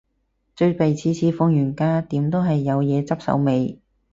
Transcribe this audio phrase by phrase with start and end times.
[0.55, 3.79] 最弊次次放完假，點都係有嘢執手尾